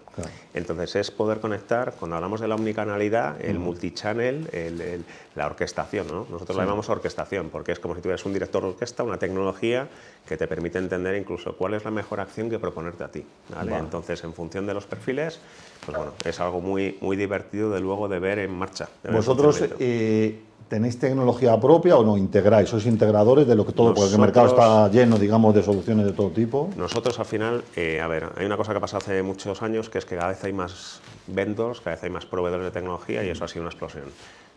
Entonces 0.53 0.95
es 0.95 1.11
poder 1.11 1.39
conectar, 1.39 1.93
cuando 1.99 2.15
hablamos 2.15 2.39
de 2.39 2.47
la 2.47 2.55
omnicanalidad, 2.55 3.41
el 3.41 3.59
multichannel, 3.59 4.47
el, 4.51 5.03
la 5.35 5.47
orquestación. 5.47 6.07
¿no? 6.07 6.27
Nosotros 6.29 6.55
la 6.55 6.63
llamamos 6.63 6.89
orquestación 6.89 7.49
porque 7.49 7.71
es 7.71 7.79
como 7.79 7.95
si 7.95 8.01
tuvieras 8.01 8.25
un 8.25 8.33
director 8.33 8.61
de 8.61 8.69
orquesta, 8.69 9.03
una 9.03 9.17
tecnología 9.17 9.87
que 10.27 10.37
te 10.37 10.47
permite 10.47 10.77
entender 10.77 11.15
incluso 11.15 11.55
cuál 11.57 11.73
es 11.73 11.83
la 11.83 11.91
mejor 11.91 12.19
acción 12.19 12.49
que 12.49 12.59
proponerte 12.59 13.03
a 13.03 13.07
ti. 13.09 13.25
Entonces, 13.67 14.23
en 14.23 14.33
función 14.33 14.65
de 14.65 14.73
los 14.73 14.85
perfiles, 14.85 15.39
pues 15.85 15.97
bueno, 15.97 16.13
es 16.23 16.39
algo 16.39 16.61
muy, 16.61 16.97
muy 17.01 17.17
divertido 17.17 17.71
de 17.71 17.79
luego 17.79 18.07
de 18.07 18.19
ver 18.19 18.39
en 18.39 18.51
marcha. 18.51 18.87
Vosotros 19.11 19.63
eh, 19.79 20.39
tenéis 20.73 20.97
tecnología 20.97 21.59
propia 21.59 21.97
o 21.97 22.03
no 22.03 22.17
integráis, 22.17 22.69
sois 22.69 22.85
integradores 22.89 23.45
de 23.45 23.53
lo 23.53 23.61
que 23.65 23.73
todo, 23.73 23.93
porque 23.93 24.13
el 24.13 24.19
mercado 24.19 24.47
está 24.47 24.89
lleno, 24.89 25.19
digamos, 25.19 25.53
de 25.53 25.61
soluciones 25.61 26.05
de 26.05 26.13
todo 26.13 26.31
tipo. 26.31 26.69
Nosotros 26.75 27.19
al 27.19 27.25
final, 27.25 27.63
eh, 27.75 28.01
a 28.01 28.07
ver, 28.07 28.29
hay 28.35 28.45
una 28.45 28.57
cosa 28.57 28.71
que 28.71 28.77
ha 28.77 28.81
pasado 28.81 29.05
hace 29.05 29.21
muchos 29.21 29.61
años 29.61 29.89
que 29.89 29.99
es 29.99 30.05
que 30.05 30.15
cada 30.15 30.29
vez 30.29 30.43
hay 30.43 30.53
más 30.53 30.99
vendors, 31.27 31.79
cada 31.79 31.95
vez 31.95 32.03
hay 32.03 32.09
más 32.09 32.25
proveedores 32.25 32.65
de 32.65 32.71
tecnología 32.71 33.23
y 33.23 33.29
eso 33.29 33.45
ha 33.45 33.47
sido 33.47 33.61
una 33.61 33.69
explosión. 33.69 34.05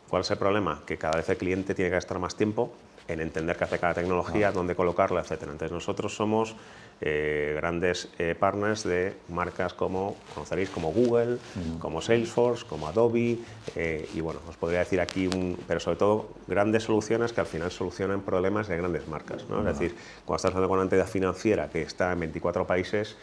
¿Cuál 0.09 0.23
es 0.23 0.31
el 0.31 0.39
problema? 0.39 0.81
Que 0.87 0.97
cada 0.97 1.17
vez 1.17 1.29
el 1.29 1.37
cliente 1.37 1.75
tiene 1.75 1.91
que 1.91 1.97
gastar 1.97 2.19
más 2.19 2.35
tiempo 2.35 2.73
en 3.09 3.21
entender 3.21 3.57
qué 3.57 3.65
hace 3.65 3.79
cada 3.79 3.95
tecnología, 3.95 4.53
dónde 4.53 4.75
colocarla, 4.75 5.21
etc. 5.21 5.43
Entonces 5.43 5.73
nosotros 5.73 6.15
somos 6.15 6.57
eh, 7.01 7.53
grandes 7.57 8.09
eh, 8.19 8.35
partners 8.39 8.83
de 8.85 9.15
marcas 9.29 9.75
como, 9.75 10.17
conoceréis, 10.35 10.71
como 10.71 10.93
Google, 10.93 11.37
como 11.79 12.01
Salesforce, 12.01 12.65
como 12.65 12.89
Adobe, 12.89 13.39
eh, 13.75 14.09
y 14.15 14.21
bueno, 14.21 14.41
os 14.49 14.57
podría 14.57 14.79
decir 14.79 15.01
aquí, 15.01 15.27
un, 15.27 15.59
pero 15.69 15.79
sobre 15.79 15.99
todo 15.99 16.31
grandes 16.47 16.85
soluciones 16.85 17.35
que 17.35 17.41
al 17.43 17.47
final 17.47 17.71
solucionan 17.71 18.23
problemas 18.23 18.69
de 18.69 18.79
grandes 18.79 19.07
marcas. 19.09 19.45
¿no? 19.49 19.59
Es 19.59 19.79
decir, 19.79 19.95
cuando 20.25 20.37
estás 20.37 20.51
hablando 20.53 20.69
con 20.69 20.79
una 20.79 20.85
entidad 20.85 21.07
financiera 21.07 21.69
que 21.69 21.83
está 21.83 22.13
en 22.13 22.21
24 22.21 22.67
países, 22.67 23.17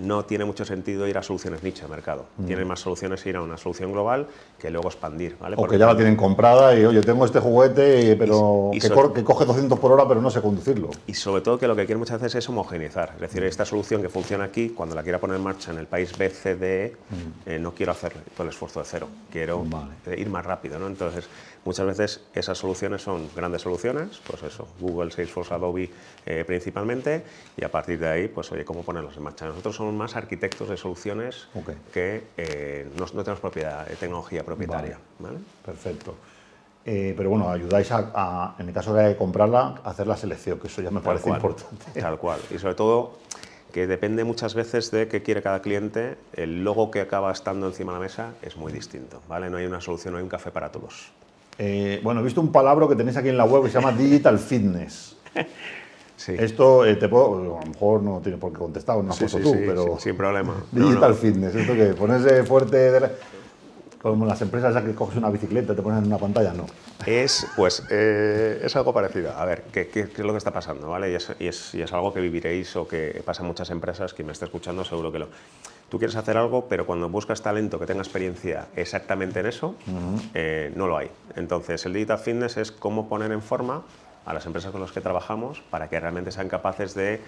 no 0.00 0.24
tiene 0.24 0.44
mucho 0.44 0.64
sentido 0.64 1.06
ir 1.06 1.18
a 1.18 1.22
soluciones 1.22 1.62
nicho 1.62 1.82
de 1.84 1.90
mercado. 1.90 2.26
Mm. 2.38 2.46
Tiene 2.46 2.64
más 2.64 2.80
soluciones 2.80 3.24
ir 3.26 3.36
a 3.36 3.42
una 3.42 3.56
solución 3.56 3.92
global 3.92 4.26
que 4.58 4.70
luego 4.70 4.88
expandir. 4.88 5.36
¿vale? 5.38 5.56
O 5.58 5.66
que 5.66 5.78
ya 5.78 5.86
la 5.86 5.96
tienen 5.96 6.16
comprada 6.16 6.78
y, 6.78 6.84
oye, 6.84 7.00
tengo 7.00 7.24
este 7.24 7.40
juguete, 7.40 8.16
pero 8.16 8.70
que, 9.14 9.24
coge 9.24 9.44
200 9.44 9.78
por 9.78 9.92
hora, 9.92 10.06
pero 10.06 10.20
no 10.20 10.30
sé 10.30 10.40
conducirlo. 10.40 10.90
Y 11.06 11.14
sobre 11.14 11.42
todo 11.42 11.58
que 11.58 11.66
lo 11.66 11.76
que 11.76 11.86
quiere 11.86 11.98
muchas 11.98 12.20
veces 12.20 12.36
es 12.36 12.48
homogeneizar. 12.48 13.12
Es 13.14 13.20
decir, 13.20 13.42
esta 13.44 13.64
solución 13.64 14.02
que 14.02 14.08
funciona 14.08 14.44
aquí, 14.44 14.70
cuando 14.70 14.94
la 14.94 15.02
quiera 15.02 15.18
poner 15.18 15.36
en 15.36 15.42
marcha 15.42 15.72
en 15.72 15.78
el 15.78 15.86
país 15.86 16.12
BCDE, 16.16 16.96
mm. 17.10 17.48
eh, 17.50 17.58
no 17.58 17.72
quiero 17.72 17.92
hacer 17.92 18.12
todo 18.34 18.44
el 18.44 18.50
esfuerzo 18.50 18.80
de 18.80 18.86
cero. 18.86 19.08
Quiero 19.30 19.64
ir 20.16 20.28
más 20.28 20.44
rápido. 20.44 20.78
¿no? 20.78 20.86
Entonces, 20.86 21.28
Muchas 21.68 21.84
veces 21.84 22.20
esas 22.32 22.56
soluciones 22.56 23.02
son 23.02 23.28
grandes 23.36 23.60
soluciones, 23.60 24.22
pues 24.26 24.42
eso, 24.42 24.66
Google, 24.80 25.10
Salesforce, 25.10 25.52
Adobe 25.52 25.90
eh, 26.24 26.42
principalmente, 26.46 27.22
y 27.58 27.62
a 27.62 27.70
partir 27.70 27.98
de 27.98 28.08
ahí, 28.08 28.28
pues 28.28 28.50
oye, 28.52 28.64
cómo 28.64 28.82
ponerlos 28.82 29.14
en 29.18 29.22
marcha. 29.22 29.44
Nosotros 29.44 29.76
somos 29.76 29.92
más 29.92 30.16
arquitectos 30.16 30.70
de 30.70 30.78
soluciones 30.78 31.46
que 31.92 32.28
eh, 32.38 32.88
no, 32.96 33.04
tenemos 33.04 33.40
propiedad, 33.40 33.86
de 33.86 33.96
tecnología 33.96 34.44
propietaria. 34.44 34.98
Perfecto. 35.62 36.14
Eh, 36.86 37.12
pero 37.14 37.28
bueno, 37.28 37.50
ayudáis 37.50 37.92
a, 37.92 38.54
en 38.58 38.68
el 38.68 38.72
caso 38.72 38.94
de 38.94 39.14
comprarla, 39.14 39.82
a 39.84 39.90
hacer 39.90 40.06
la 40.06 40.16
selección, 40.16 40.58
que 40.58 40.68
eso 40.68 40.80
ya 40.80 40.90
me 40.90 41.00
parece 41.00 41.28
importante. 41.28 42.00
Tal 42.00 42.18
cual. 42.18 42.40
Y 42.50 42.58
sobre 42.58 42.76
todo, 42.76 43.18
que 43.74 43.86
depende 43.86 44.24
muchas 44.24 44.54
veces 44.54 44.90
de 44.90 45.06
qué 45.06 45.22
quiere 45.22 45.42
cada 45.42 45.60
cliente, 45.60 46.16
el 46.32 46.64
logo 46.64 46.90
que 46.90 47.02
acaba 47.02 47.30
estando 47.30 47.66
encima 47.66 47.92
de 47.92 47.98
la 47.98 48.02
mesa 48.04 48.32
es 48.40 48.56
muy 48.56 48.72
distinto, 48.72 49.20
¿vale? 49.28 49.50
No 49.50 49.58
hay 49.58 49.66
una 49.66 49.82
solución, 49.82 50.12
no 50.12 50.18
hay 50.18 50.24
un 50.24 50.30
café 50.30 50.50
para 50.50 50.72
todos. 50.72 51.12
Eh, 51.58 52.00
bueno, 52.04 52.20
he 52.20 52.24
visto 52.24 52.40
un 52.40 52.52
palabra 52.52 52.86
que 52.86 52.94
tenéis 52.94 53.16
aquí 53.16 53.28
en 53.28 53.36
la 53.36 53.44
web 53.44 53.64
que 53.64 53.68
se 53.68 53.74
llama 53.74 53.92
Digital 53.92 54.38
Fitness. 54.38 55.16
Sí. 56.18 56.34
Esto 56.36 56.84
eh, 56.84 56.96
te 56.96 57.08
puedo, 57.08 57.36
a 57.36 57.60
lo 57.60 57.60
mejor 57.64 58.02
no 58.02 58.18
tiene 58.20 58.38
por 58.38 58.50
qué 58.50 58.58
contestar, 58.58 58.96
no 58.96 59.12
has 59.12 59.18
tú, 59.18 59.52
pero. 59.52 60.00
sin 60.00 60.16
problema. 60.16 60.64
Digital 60.72 61.14
Fitness, 61.14 61.54
esto 61.54 61.74
que 61.74 61.94
ponerse 61.94 62.42
fuerte. 62.42 63.08
como 64.02 64.26
las 64.26 64.42
empresas 64.42 64.74
ya 64.74 64.84
que 64.84 64.96
coges 64.96 65.16
una 65.16 65.30
bicicleta 65.30 65.76
te 65.76 65.80
pones 65.80 66.00
en 66.00 66.06
una 66.06 66.18
pantalla, 66.18 66.52
no. 66.52 66.66
Es, 67.06 67.46
pues, 67.54 67.84
eh, 67.92 68.60
es 68.64 68.74
algo 68.74 68.92
parecido. 68.92 69.30
A 69.30 69.44
ver, 69.44 69.62
¿qué, 69.72 69.86
¿qué, 69.86 70.00
es 70.00 70.18
lo 70.18 70.32
que 70.32 70.38
está 70.38 70.52
pasando? 70.52 70.88
¿vale? 70.90 71.12
Y 71.12 71.14
es, 71.14 71.30
y, 71.38 71.46
es, 71.46 71.72
y 71.76 71.82
es 71.82 71.92
algo 71.92 72.12
que 72.12 72.20
viviréis 72.20 72.74
o 72.74 72.88
que 72.88 73.22
pasa 73.24 73.42
en 73.42 73.46
muchas 73.46 73.70
empresas, 73.70 74.12
que 74.12 74.24
me 74.24 74.32
está 74.32 74.46
escuchando 74.46 74.84
seguro 74.84 75.12
que 75.12 75.20
lo 75.20 75.28
tú 75.88 75.98
quieres 75.98 76.16
hacer 76.16 76.36
algo, 76.36 76.66
pero 76.68 76.86
cuando 76.86 77.08
buscas 77.08 77.42
talento 77.42 77.78
que 77.78 77.86
tenga 77.86 78.02
experiencia 78.02 78.66
exactamente 78.76 79.40
en 79.40 79.46
eso, 79.46 79.74
eh, 80.34 80.72
no 80.76 80.86
lo 80.86 80.96
hay. 80.96 81.10
Entonces, 81.36 81.84
el 81.86 81.94
Digital 81.94 82.18
Fitness 82.18 82.56
es 82.56 82.72
cómo 82.72 83.08
poner 83.08 83.32
en 83.32 83.42
forma 83.42 83.82
a 84.26 84.34
las 84.34 84.44
empresas 84.44 84.72
con 84.72 84.80
las 84.80 84.92
que 84.92 85.00
trabajamos 85.00 85.62
para 85.70 85.88
que 85.88 85.98
realmente 85.98 86.30
sean 86.30 86.48
capaces 86.48 86.94
de 86.94 87.20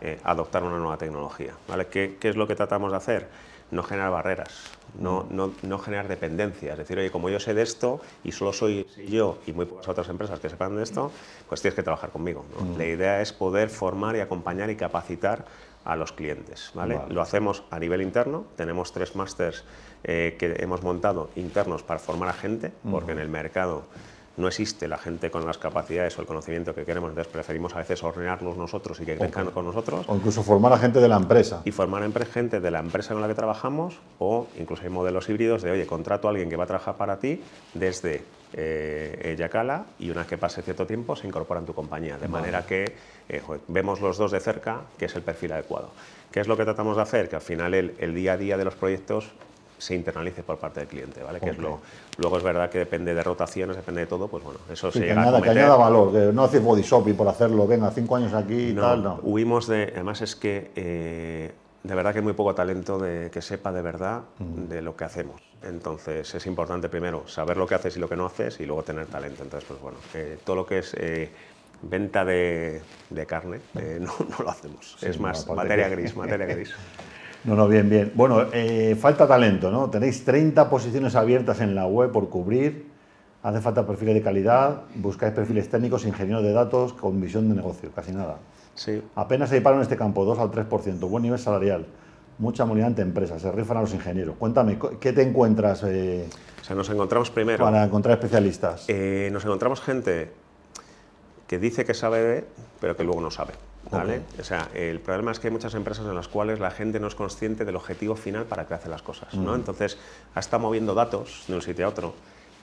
eh, 0.00 0.18
adoptar 0.24 0.64
una 0.64 0.78
nueva 0.78 0.96
tecnología. 0.96 1.54
¿vale? 1.68 1.86
¿Qué, 1.86 2.16
es 2.20 2.36
lo 2.36 2.48
que 2.48 2.56
tratamos 2.56 2.90
de 2.90 2.96
hacer? 2.96 3.28
No 3.70 3.82
generar 3.82 4.10
barreras, 4.10 4.62
no, 4.98 5.26
no, 5.28 5.52
no, 5.62 5.78
generar 5.78 6.08
dependencia. 6.08 6.72
Es 6.72 6.78
decir, 6.78 6.98
oye, 6.98 7.10
como 7.10 7.28
yo 7.28 7.38
sé 7.38 7.52
de 7.52 7.62
esto 7.62 8.00
y 8.24 8.32
solo 8.32 8.54
soy 8.54 8.86
yo 9.06 9.38
y 9.46 9.52
muy 9.52 9.66
pocas 9.66 9.86
otras 9.88 10.08
empresas 10.08 10.40
que 10.40 10.48
sepan 10.48 10.74
de 10.74 10.82
esto, 10.82 11.12
pues 11.48 11.60
tienes 11.60 11.74
que 11.74 11.82
trabajar 11.82 12.08
conmigo. 12.08 12.46
La 12.78 12.86
idea 12.86 13.20
es 13.20 13.32
poder 13.34 13.68
formar 13.68 14.16
y 14.16 14.20
acompañar 14.20 14.70
y 14.70 14.76
capacitar 14.76 15.44
a 15.84 15.96
los 15.96 16.12
clientes. 16.12 16.70
¿vale? 16.74 17.00
Lo 17.08 17.22
hacemos 17.22 17.64
a 17.70 17.78
nivel 17.78 18.02
interno, 18.02 18.44
tenemos 18.56 18.92
tres 18.92 19.16
másters 19.16 19.64
eh, 20.04 20.36
que 20.38 20.56
hemos 20.58 20.82
montado 20.82 21.30
internos 21.36 21.82
para 21.82 21.98
formar 21.98 22.28
a 22.28 22.32
gente, 22.32 22.72
porque 22.90 23.12
en 23.12 23.18
el 23.18 23.28
mercado 23.28 23.84
no 24.38 24.46
existe 24.46 24.86
la 24.88 24.98
gente 24.98 25.30
con 25.30 25.44
las 25.44 25.58
capacidades 25.58 26.16
o 26.16 26.20
el 26.20 26.26
conocimiento 26.26 26.74
que 26.74 26.84
queremos, 26.84 27.10
entonces 27.10 27.32
preferimos 27.32 27.74
a 27.74 27.78
veces 27.78 28.02
hornearlos 28.02 28.56
nosotros 28.56 29.00
y 29.00 29.04
que 29.04 29.16
crezcan 29.16 29.50
con 29.50 29.64
nosotros. 29.64 30.06
O 30.08 30.14
incluso 30.14 30.42
formar 30.42 30.72
a 30.72 30.78
gente 30.78 31.00
de 31.00 31.08
la 31.08 31.16
empresa. 31.16 31.62
Y 31.64 31.72
formar 31.72 32.02
a 32.02 32.24
gente 32.24 32.60
de 32.60 32.70
la 32.70 32.78
empresa 32.78 33.12
con 33.12 33.20
la 33.20 33.28
que 33.28 33.34
trabajamos, 33.34 33.98
o 34.18 34.46
incluso 34.58 34.84
hay 34.84 34.90
modelos 34.90 35.28
híbridos 35.28 35.62
de, 35.62 35.72
oye, 35.72 35.86
contrato 35.86 36.28
a 36.28 36.30
alguien 36.30 36.48
que 36.48 36.56
va 36.56 36.64
a 36.64 36.66
trabajar 36.68 36.96
para 36.96 37.18
ti 37.18 37.42
desde 37.74 38.22
eh, 38.52 39.34
Yacala 39.38 39.84
y 39.98 40.10
una 40.10 40.20
vez 40.20 40.28
que 40.28 40.38
pase 40.38 40.62
cierto 40.62 40.86
tiempo 40.86 41.16
se 41.16 41.26
incorpora 41.26 41.60
en 41.60 41.66
tu 41.66 41.74
compañía. 41.74 42.18
De 42.18 42.28
manera 42.28 42.64
que 42.64 42.84
eh, 43.28 43.42
vemos 43.68 44.00
los 44.00 44.16
dos 44.16 44.30
de 44.30 44.40
cerca, 44.40 44.82
que 44.98 45.06
es 45.06 45.16
el 45.16 45.22
perfil 45.22 45.52
adecuado. 45.52 45.90
¿Qué 46.30 46.40
es 46.40 46.48
lo 46.48 46.56
que 46.56 46.64
tratamos 46.64 46.96
de 46.96 47.02
hacer? 47.02 47.28
Que 47.28 47.36
al 47.36 47.42
final 47.42 47.74
el, 47.74 48.14
día 48.14 48.32
a 48.32 48.36
día 48.36 48.56
de 48.56 48.64
los 48.64 48.74
proyectos 48.74 49.30
se 49.78 49.94
internalice 49.94 50.42
por 50.42 50.58
parte 50.58 50.80
del 50.80 50.88
cliente, 50.88 51.22
¿vale? 51.22 51.40
Que 51.40 51.50
es 51.50 51.58
lo, 51.58 51.78
luego 52.16 52.36
es 52.36 52.42
verdad 52.42 52.68
que 52.68 52.78
depende 52.78 53.14
de 53.14 53.22
rotaciones, 53.22 53.76
depende 53.76 54.00
de 54.00 54.06
todo, 54.08 54.26
pues 54.26 54.42
bueno, 54.42 54.58
eso 54.70 54.90
se 54.90 55.00
llega 55.00 55.14
que 55.14 55.20
añada, 55.20 55.38
a 55.38 55.42
Que 55.42 55.50
añada 55.50 55.76
valor, 55.76 56.12
que 56.12 56.32
no 56.32 56.42
hace 56.42 56.58
body 56.58 56.82
shopping 56.82 57.14
por 57.14 57.28
hacerlo, 57.28 57.64
venga, 57.66 57.90
cinco 57.92 58.16
años 58.16 58.34
aquí 58.34 58.70
y 58.70 58.74
tal, 58.74 59.04
no. 59.04 59.20
Huimos 59.22 59.68
de, 59.68 59.92
además 59.94 60.20
es 60.20 60.34
que 60.34 60.72
eh, 60.74 61.52
de 61.84 61.94
verdad 61.94 62.12
que 62.12 62.18
hay 62.18 62.24
muy 62.24 62.32
poco 62.32 62.54
talento 62.54 62.98
de, 62.98 63.30
que 63.30 63.40
sepa 63.40 63.70
de 63.70 63.82
verdad 63.82 64.22
de 64.38 64.82
lo 64.82 64.96
que 64.96 65.04
hacemos. 65.04 65.47
Entonces 65.62 66.34
es 66.34 66.46
importante 66.46 66.88
primero 66.88 67.26
saber 67.26 67.56
lo 67.56 67.66
que 67.66 67.74
haces 67.74 67.96
y 67.96 68.00
lo 68.00 68.08
que 68.08 68.16
no 68.16 68.26
haces 68.26 68.60
y 68.60 68.66
luego 68.66 68.82
tener 68.82 69.06
talento. 69.06 69.42
Entonces, 69.42 69.68
pues 69.68 69.80
bueno, 69.80 69.98
eh, 70.14 70.38
todo 70.44 70.56
lo 70.56 70.66
que 70.66 70.78
es 70.78 70.94
eh, 70.94 71.30
venta 71.82 72.24
de, 72.24 72.80
carne 73.26 73.60
eh, 73.76 73.98
no, 74.00 74.12
lo 74.38 74.50
hacemos. 74.50 74.96
es 75.02 75.18
más 75.18 75.48
materia 75.48 75.88
gris, 75.88 76.16
materia 76.16 76.46
gris. 76.46 76.74
No, 77.44 77.54
no, 77.54 77.68
bien, 77.68 77.88
bien. 77.88 78.10
Bueno, 78.16 78.46
falta 78.98 79.26
talento, 79.28 79.70
¿no? 79.70 79.88
Tenéis 79.88 80.24
30 80.24 80.68
posiciones 80.68 81.14
abiertas 81.14 81.60
en 81.60 81.76
la 81.76 81.86
web 81.86 82.10
por 82.10 82.28
cubrir. 82.28 82.90
Hace 83.44 83.60
falta 83.60 83.86
perfiles 83.86 84.16
de 84.16 84.22
calidad, 84.22 84.82
buscáis 84.96 85.32
perfiles 85.32 85.70
técnicos, 85.70 86.04
ingenieros 86.04 86.42
de 86.42 86.52
datos 86.52 86.92
con 86.94 87.20
visión 87.20 87.48
de 87.48 87.54
negocio, 87.54 87.92
casi 87.94 88.10
nada. 88.10 88.38
Sí. 88.74 89.00
Apenas 89.14 89.50
se 89.50 89.60
paro 89.60 89.76
en 89.76 89.82
este 89.82 89.96
campo, 89.96 90.24
2 90.24 90.38
al 90.40 90.50
3%, 90.50 90.98
buen 91.08 91.22
nivel 91.22 91.38
salarial, 91.38 91.86
mucha 92.38 92.64
movilidad 92.64 92.88
entre 92.88 93.04
empresas, 93.04 93.42
se 93.42 93.52
rifan 93.52 93.78
a 93.78 93.80
los 93.80 93.94
ingenieros. 93.94 94.36
Cuéntame, 94.36 94.78
¿qué 95.00 95.12
te 95.12 95.22
encuentras? 95.22 95.82
Eh, 95.84 96.28
o 96.60 96.64
sea, 96.64 96.76
nos 96.76 96.88
encontramos 96.90 97.30
primero... 97.30 97.64
Para 97.64 97.84
encontrar 97.84 98.16
especialistas. 98.16 98.84
Eh, 98.88 99.28
nos 99.32 99.44
encontramos 99.44 99.80
gente 99.80 100.30
que 101.46 101.58
dice 101.58 101.84
que 101.84 101.94
sabe, 101.94 102.44
pero 102.80 102.96
que 102.96 103.04
luego 103.04 103.20
no 103.20 103.30
sabe. 103.30 103.54
¿vale? 103.90 104.22
O 104.38 104.44
sea, 104.44 104.68
el 104.74 105.00
problema 105.00 105.32
es 105.32 105.40
que 105.40 105.48
hay 105.48 105.52
muchas 105.52 105.74
empresas 105.74 106.06
en 106.06 106.14
las 106.14 106.28
cuales 106.28 106.60
la 106.60 106.70
gente 106.70 107.00
no 107.00 107.06
es 107.08 107.14
consciente 107.14 107.64
del 107.64 107.76
objetivo 107.76 108.16
final 108.16 108.44
para 108.44 108.66
que 108.66 108.74
hace 108.74 108.88
las 108.88 109.02
cosas. 109.02 109.34
¿no? 109.34 109.52
Mm. 109.52 109.56
Entonces, 109.56 109.98
ha 110.34 110.40
estado 110.40 110.62
moviendo 110.62 110.94
datos 110.94 111.44
de 111.48 111.54
un 111.54 111.62
sitio 111.62 111.86
a 111.86 111.88
otro, 111.88 112.14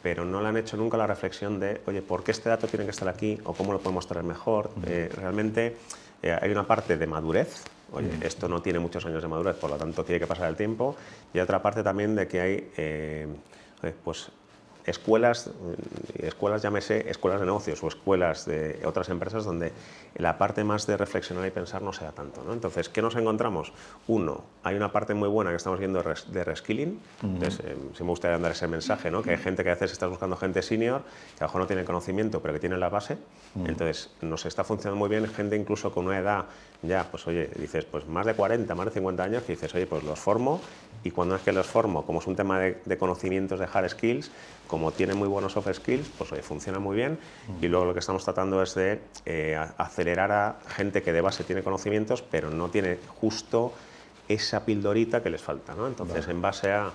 pero 0.04 0.24
no 0.24 0.42
le 0.42 0.50
han 0.50 0.58
hecho 0.58 0.78
nunca 0.78 0.98
la 0.98 1.08
reflexión 1.08 1.60
de, 1.60 1.82
oye, 1.88 2.02
¿por 2.02 2.24
qué 2.24 2.32
este 2.32 2.50
dato 2.50 2.68
tiene 2.68 2.86
que 2.86 2.92
estar 2.92 3.10
aquí? 3.10 3.40
¿O 3.44 3.54
cómo 3.54 3.74
lo 3.74 3.80
podemos 3.80 4.08
traer 4.08 4.26
mejor? 4.26 4.70
Mm. 4.76 4.84
Eh, 4.88 5.10
realmente 5.16 5.78
eh, 6.22 6.38
hay 6.40 6.52
una 6.52 6.68
parte 6.68 6.98
de 6.98 7.08
madurez, 7.08 7.64
oye, 7.92 8.08
mm. 8.08 8.24
esto 8.24 8.48
no 8.48 8.62
tiene 8.62 8.80
muchos 8.80 9.06
años 9.06 9.22
de 9.22 9.28
madurez, 9.28 9.56
por 9.56 9.70
lo 9.70 9.78
tanto 9.78 10.04
tiene 10.04 10.20
que 10.20 10.28
pasar 10.28 10.50
el 10.50 10.56
tiempo, 10.56 10.96
y 11.34 11.40
otra 11.40 11.62
parte 11.62 11.84
también 11.84 12.16
de 12.16 12.28
que 12.28 12.42
hay 12.42 12.72
eh, 12.78 13.28
pues 14.04 14.30
escuelas, 14.86 15.48
mm, 15.48 16.26
escuelas 16.26 16.62
llámese 16.62 17.10
escuelas 17.10 17.40
de 17.40 17.46
negocios 17.46 17.84
o 17.84 17.88
escuelas 17.88 18.46
de 18.46 18.82
otras 18.86 19.10
empresas 19.10 19.46
donde 19.46 19.72
la 20.16 20.38
parte 20.38 20.64
más 20.64 20.88
de 20.88 20.98
reflexionar 20.98 21.46
y 21.46 21.52
pensar 21.52 21.82
no 21.82 21.92
sea 21.94 22.12
tanto. 22.12 22.44
¿no? 22.44 22.54
Entonces, 22.54 22.90
¿qué 22.90 23.02
nos 23.02 23.16
encontramos? 23.16 23.74
Uno, 24.08 24.44
hay 24.64 24.76
una 24.76 24.92
parte 24.92 25.14
muy 25.14 25.30
buena 25.30 25.50
que 25.50 25.58
estamos 25.58 25.80
viendo 25.80 26.02
de 26.02 26.44
reskilling, 26.44 27.00
entonces 27.24 27.66
eh, 27.66 27.76
si 27.96 28.04
me 28.04 28.10
gustaría 28.10 28.38
dar 28.38 28.52
ese 28.52 28.68
mensaje, 28.68 29.12
¿no? 29.12 29.22
que 29.22 29.32
hay 29.32 29.38
gente 29.38 29.64
que 29.64 29.70
a 29.70 29.74
veces 29.74 29.92
está 29.92 30.08
buscando 30.08 30.38
gente 30.38 30.62
senior, 30.62 31.02
que 31.38 31.44
a 31.44 31.48
lo 31.48 31.50
mejor 31.50 31.62
no 31.62 31.68
tiene 31.68 31.84
conocimiento, 31.84 32.42
pero 32.42 32.54
que 32.54 32.60
tiene 32.60 32.78
la 32.78 32.90
base, 32.90 33.18
entonces 33.66 34.12
nos 34.22 34.46
está 34.46 34.64
funcionando 34.64 35.00
muy 35.00 35.10
bien 35.10 35.26
gente 35.28 35.56
incluso 35.56 35.92
con 35.92 36.06
una 36.06 36.20
edad 36.20 36.46
ya, 36.82 37.08
pues 37.10 37.26
oye, 37.28 37.50
dices, 37.58 37.86
pues 37.86 38.08
más 38.08 38.26
de 38.26 38.34
40, 38.34 38.74
más 38.76 38.86
de 38.86 38.92
50 38.92 39.24
años, 39.24 39.44
que 39.44 39.54
dices, 39.54 39.74
oye, 39.76 39.88
pues 39.88 40.04
los 40.04 40.20
formo 40.20 40.62
y 41.04 41.12
cuando 41.12 41.36
es 41.36 41.42
que 41.42 41.52
los 41.52 41.68
formo, 41.68 42.06
como 42.06 42.20
es 42.20 42.28
un 42.28 42.36
tema 42.36 42.60
de, 42.60 42.98
conocimientos 42.98 43.60
de 43.60 43.68
hard 43.72 43.90
skills, 43.90 44.32
como 44.76 44.92
tienen 44.92 45.18
muy 45.18 45.30
buenos 45.30 45.54
soft 45.54 45.72
skills, 45.74 46.10
pues 46.18 46.34
oye, 46.34 46.42
funciona 46.42 46.80
muy 46.80 46.98
bien. 46.98 47.18
Y 47.62 47.70
luego 47.70 47.86
lo 47.86 47.94
que 47.94 48.02
estamos 48.02 48.26
tratando 48.26 48.62
es 48.62 48.76
de 48.76 49.00
eh, 49.26 49.58
acelerar 49.78 50.34
a 50.34 50.58
gente 50.68 51.02
que 51.02 51.14
de 51.14 51.22
base 51.22 51.46
tiene 51.46 51.64
conocimientos, 51.64 52.22
pero 52.22 52.50
no 52.50 52.68
tiene 52.68 52.98
justo 53.22 53.72
esa 54.28 54.66
pildorita 54.66 55.24
que 55.24 55.30
les 55.30 55.42
falta, 55.42 55.76
¿no? 55.76 55.88
Entonces, 55.88 56.28
en 56.28 56.42
base 56.42 56.74
a 56.74 56.92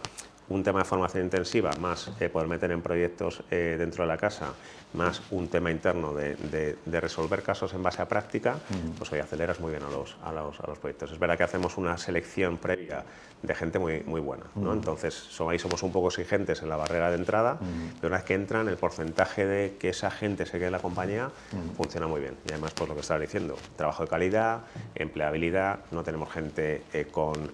un 0.50 0.64
tema 0.64 0.80
de 0.80 0.84
formación 0.84 1.24
intensiva, 1.24 1.70
más 1.80 2.10
eh, 2.20 2.28
poder 2.28 2.48
meter 2.48 2.72
en 2.72 2.82
proyectos 2.82 3.42
eh, 3.50 3.76
dentro 3.78 4.04
de 4.04 4.08
la 4.08 4.18
casa, 4.18 4.52
más 4.92 5.22
un 5.30 5.48
tema 5.48 5.70
interno 5.70 6.12
de, 6.12 6.76
resolver 7.00 7.42
casos 7.42 7.72
en 7.72 7.82
base 7.82 8.02
a 8.02 8.08
práctica, 8.08 8.56
pues 8.98 9.10
hoy 9.12 9.20
aceleras 9.20 9.60
muy 9.60 9.70
bien 9.70 9.84
a 9.84 9.88
los, 9.88 10.16
a, 10.24 10.32
los, 10.32 10.58
a 10.60 10.66
los, 10.66 10.78
proyectos. 10.78 11.12
Es 11.12 11.18
verdad 11.18 11.38
que 11.38 11.44
hacemos 11.44 11.78
una 11.78 11.96
selección 11.96 12.58
previa 12.58 13.04
de 13.40 13.54
gente 13.54 13.78
muy, 13.78 14.02
muy 14.02 14.20
buena, 14.20 14.44
¿no? 14.56 14.72
entonces 14.72 15.28
ahí 15.48 15.58
somos 15.58 15.82
un 15.82 15.92
poco 15.92 16.08
exigentes 16.08 16.60
en 16.62 16.68
la 16.68 16.76
barrera 16.76 17.08
de 17.10 17.16
entrada, 17.16 17.58
pero 17.96 18.08
una 18.08 18.16
vez 18.16 18.26
que 18.26 18.34
entran, 18.34 18.68
el 18.68 18.76
porcentaje 18.76 19.46
de 19.46 19.76
que 19.78 19.90
esa 19.90 20.10
gente 20.10 20.44
se 20.44 20.58
quede 20.58 20.66
en 20.66 20.72
la 20.72 20.80
compañía 20.80 21.30
funciona 21.76 22.06
muy 22.08 22.20
bien. 22.20 22.34
Y 22.48 22.52
además, 22.52 22.72
pues 22.74 22.88
lo 22.88 22.94
que 22.94 23.00
estaba 23.00 23.20
diciendo, 23.20 23.56
trabajo 23.76 24.02
de 24.02 24.08
calidad, 24.08 24.62
empleabilidad, 24.94 25.78
no 25.92 26.02
tenemos 26.02 26.30
gente 26.30 26.82
eh, 26.92 27.06
con 27.10 27.52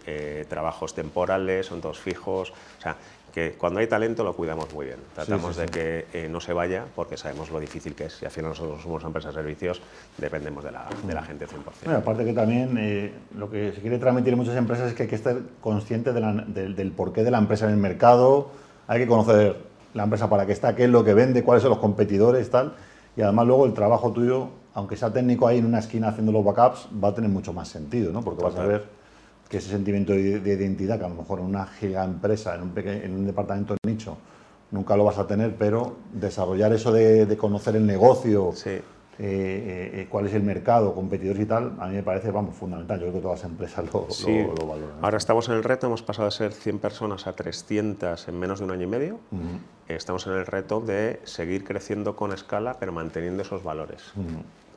trabajos 0.48 0.94
temporales, 0.94 1.66
son 1.66 1.80
todos 1.80 2.00
fijos, 2.00 2.50
o 2.50 2.80
sea, 2.80 2.85
que 3.36 3.52
cuando 3.52 3.80
hay 3.80 3.86
talento 3.86 4.24
lo 4.24 4.34
cuidamos 4.34 4.72
muy 4.72 4.86
bien. 4.86 4.98
Tratamos 5.14 5.56
de 5.56 5.66
que 5.66 6.06
eh, 6.14 6.26
no 6.26 6.40
se 6.40 6.54
vaya 6.54 6.84
porque 6.94 7.18
sabemos 7.18 7.50
lo 7.50 7.60
difícil 7.60 7.94
que 7.94 8.04
es. 8.06 8.22
Y 8.22 8.24
al 8.24 8.30
final 8.30 8.52
nosotros 8.52 8.80
somos 8.82 9.02
una 9.02 9.08
empresa 9.08 9.28
de 9.28 9.34
servicios, 9.34 9.82
dependemos 10.16 10.64
de 10.64 10.72
la, 10.72 10.86
de 11.06 11.12
la 11.12 11.22
gente 11.22 11.46
100%. 11.46 11.50
Bueno, 11.84 11.98
aparte 11.98 12.24
que 12.24 12.32
también 12.32 12.78
eh, 12.78 13.12
lo 13.36 13.50
que 13.50 13.72
se 13.72 13.82
quiere 13.82 13.98
transmitir 13.98 14.32
en 14.32 14.38
muchas 14.38 14.56
empresas 14.56 14.88
es 14.88 14.94
que 14.94 15.02
hay 15.02 15.08
que 15.10 15.16
estar 15.16 15.36
consciente 15.60 16.14
del 16.14 16.92
porqué 16.92 17.24
de 17.24 17.30
la 17.30 17.36
empresa 17.36 17.66
en 17.66 17.72
el 17.72 17.76
mercado, 17.76 18.52
hay 18.86 19.00
que 19.00 19.06
conocer 19.06 19.56
la 19.92 20.04
empresa 20.04 20.30
para 20.30 20.46
qué 20.46 20.52
está, 20.52 20.74
qué 20.74 20.84
es 20.84 20.90
lo 20.90 21.04
que 21.04 21.12
vende, 21.12 21.44
cuáles 21.44 21.60
son 21.60 21.70
los 21.70 21.78
competidores, 21.78 22.50
tal. 22.50 22.74
Y 23.18 23.20
además 23.20 23.46
luego 23.46 23.66
el 23.66 23.74
trabajo 23.74 24.12
tuyo, 24.12 24.48
aunque 24.72 24.96
sea 24.96 25.12
técnico 25.12 25.46
ahí 25.46 25.58
en 25.58 25.66
una 25.66 25.80
esquina 25.80 26.08
haciendo 26.08 26.32
los 26.32 26.42
backups, 26.42 26.88
va 27.02 27.08
a 27.08 27.14
tener 27.14 27.28
mucho 27.28 27.52
más 27.52 27.68
sentido, 27.68 28.12
¿no? 28.12 28.22
Porque 28.22 28.42
vas 28.42 28.56
a 28.56 28.64
ver 28.64 28.95
que 29.48 29.58
ese 29.58 29.70
sentimiento 29.70 30.12
de, 30.12 30.20
identidad, 30.20 30.98
que 30.98 31.04
a 31.04 31.08
lo 31.08 31.14
mejor 31.14 31.40
en 31.40 31.46
una 31.46 31.66
giga 31.66 32.04
empresa, 32.04 32.54
en 32.54 32.62
un, 32.62 32.72
en 32.76 33.14
un 33.14 33.26
departamento 33.26 33.74
de 33.74 33.90
nicho, 33.90 34.16
nunca 34.70 34.96
lo 34.96 35.04
vas 35.04 35.18
a 35.18 35.26
tener, 35.26 35.54
pero 35.56 35.96
desarrollar 36.12 36.72
eso 36.72 36.92
de, 36.92 37.36
conocer 37.36 37.76
el 37.76 37.86
negocio, 37.86 38.52
eh, 38.66 38.82
eh, 39.18 39.90
eh, 39.94 40.06
cuál 40.10 40.26
es 40.26 40.34
el 40.34 40.42
mercado, 40.42 40.94
competidores 40.94 41.42
y 41.42 41.46
tal, 41.46 41.74
a 41.78 41.86
mí 41.86 41.94
me 41.94 42.02
parece 42.02 42.30
vamos, 42.30 42.56
fundamental. 42.56 42.98
Yo 42.98 43.06
creo 43.06 43.14
que 43.14 43.20
todas 43.20 43.42
las 43.42 43.50
empresas 43.50 43.84
lo, 43.92 44.06
valoran. 44.66 44.96
Ahora 45.00 45.16
estamos 45.16 45.48
en 45.48 45.54
el 45.54 45.64
reto, 45.64 45.86
hemos 45.86 46.02
pasado 46.02 46.26
de 46.26 46.32
ser 46.32 46.52
100 46.52 46.80
personas 46.80 47.26
a 47.26 47.32
300 47.34 48.28
en 48.28 48.38
menos 48.38 48.58
de 48.58 48.64
un 48.64 48.72
año 48.72 48.82
y 48.82 48.88
medio. 48.88 49.20
Estamos 49.88 50.26
en 50.26 50.32
el 50.32 50.44
reto 50.44 50.80
de 50.80 51.20
seguir 51.24 51.64
creciendo 51.64 52.16
con 52.16 52.32
escala, 52.32 52.76
pero 52.80 52.92
manteniendo 52.92 53.42
esos 53.42 53.62
valores 53.62 54.02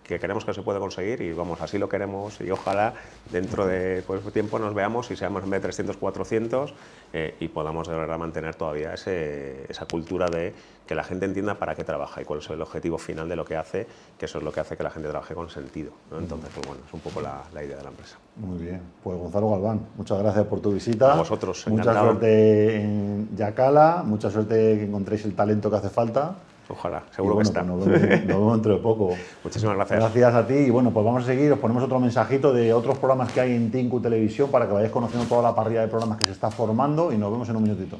que 0.09 0.19
queremos 0.19 0.43
que 0.43 0.55
se 0.55 0.63
pueda 0.63 0.79
conseguir 0.79 1.21
y 1.21 1.31
vamos, 1.33 1.61
así 1.61 1.77
lo 1.77 1.87
queremos 1.87 2.41
y 2.41 2.49
ojalá 2.49 2.95
dentro 3.31 3.67
de 3.67 4.03
pues, 4.07 4.21
tiempo 4.33 4.57
nos 4.57 4.73
veamos 4.73 5.11
y 5.11 5.15
seamos 5.15 5.43
en 5.43 5.51
vez 5.51 5.61
de 5.61 5.67
300, 5.67 5.97
400 5.97 6.73
eh, 7.13 7.35
y 7.39 7.47
podamos 7.47 7.87
de 7.87 7.93
verdad 7.93 8.17
mantener 8.17 8.55
todavía 8.55 8.95
ese, 8.95 9.65
esa 9.69 9.85
cultura 9.85 10.25
de 10.27 10.53
que 10.87 10.95
la 10.95 11.03
gente 11.03 11.25
entienda 11.25 11.59
para 11.59 11.75
qué 11.75 11.83
trabaja 11.83 12.23
y 12.23 12.25
cuál 12.25 12.39
es 12.39 12.49
el 12.49 12.59
objetivo 12.59 12.97
final 12.97 13.29
de 13.29 13.35
lo 13.35 13.45
que 13.45 13.55
hace, 13.55 13.85
que 14.17 14.25
eso 14.25 14.39
es 14.39 14.43
lo 14.43 14.51
que 14.51 14.61
hace 14.61 14.75
que 14.75 14.81
la 14.81 14.89
gente 14.89 15.07
trabaje 15.07 15.35
con 15.35 15.47
sentido. 15.47 15.91
Entonces, 16.11 16.49
pues 16.55 16.65
bueno, 16.65 16.81
es 16.87 16.91
un 16.91 17.01
poco 17.01 17.21
la, 17.21 17.43
idea 17.63 17.77
de 17.77 17.83
la 17.83 17.89
empresa. 17.89 18.17
Muy 18.37 18.57
bien, 18.57 18.81
pues 19.03 19.15
Gonzalo 19.15 19.51
Galván, 19.51 19.81
muchas 19.95 20.17
gracias 20.17 20.47
por 20.47 20.59
tu 20.59 20.71
visita. 20.71 21.13
A 21.13 21.17
vosotros, 21.17 21.67
Mucha 21.67 21.93
suerte 21.93 22.81
en 22.81 23.29
Yacala, 23.35 24.01
mucha 24.03 24.31
suerte 24.31 24.55
que 24.79 24.85
encontréis 24.85 25.23
el 25.25 25.35
talento 25.35 25.69
que 25.69 25.77
hace 25.77 25.89
falta 25.89 26.33
Ojalá, 26.69 27.03
seguro 27.15 27.37
que 27.37 27.43
está. 27.43 27.63
Pues 27.63 27.87
nos, 27.87 28.27
vemos, 28.27 28.53
dentro 28.53 28.73
de 28.73 28.79
poco. 28.79 29.15
Muchísimas 29.43 29.75
gracias. 29.75 29.99
Gracias 29.99 30.35
a 30.35 30.47
ti. 30.47 30.53
Y 30.53 30.69
bueno, 30.69 30.91
pues 30.91 31.03
vamos 31.03 31.23
a 31.23 31.25
seguir. 31.25 31.51
Os 31.51 31.59
ponemos 31.59 31.83
otro 31.83 31.99
mensajito 31.99 32.53
de 32.53 32.73
otros 32.73 32.97
programas 32.99 33.31
que 33.31 33.41
hay 33.41 33.55
en 33.55 33.71
Tinku 33.71 33.99
Televisión 33.99 34.51
para 34.51 34.67
que 34.67 34.73
vayáis 34.73 34.91
conociendo 34.91 35.27
toda 35.27 35.41
la 35.41 35.55
parrilla 35.55 35.81
de 35.81 35.87
programas 35.87 36.19
que 36.19 36.25
se 36.25 36.31
está 36.31 36.51
formando 36.51 37.11
y 37.11 37.17
nos 37.17 37.31
vemos 37.31 37.49
en 37.49 37.55
un 37.55 37.63
minutito. 37.63 37.97